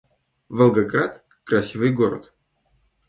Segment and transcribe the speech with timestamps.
[0.49, 2.33] Волгоград— красивый город